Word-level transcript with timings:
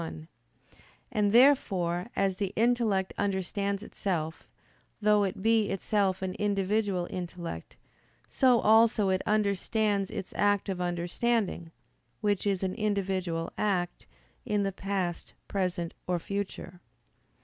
1); 0.01 0.27
and 1.11 1.31
therefore, 1.31 2.07
as 2.15 2.37
the 2.37 2.51
intellect 2.55 3.13
understands 3.19 3.83
itself, 3.83 4.47
though 4.99 5.23
it 5.23 5.43
be 5.43 5.69
itself 5.69 6.23
an 6.23 6.33
individual 6.39 7.07
intellect, 7.11 7.77
so 8.27 8.59
also 8.61 9.09
it 9.09 9.21
understands 9.27 10.09
its 10.09 10.33
act 10.35 10.69
of 10.69 10.81
understanding, 10.81 11.69
which 12.19 12.47
is 12.47 12.63
an 12.63 12.73
individual 12.73 13.53
act, 13.59 14.07
in 14.43 14.63
the 14.63 14.71
past, 14.71 15.35
present, 15.47 15.93
or 16.07 16.17
future. 16.17 16.81